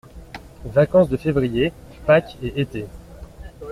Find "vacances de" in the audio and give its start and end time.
0.65-1.15